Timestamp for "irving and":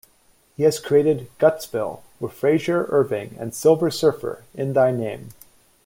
2.89-3.53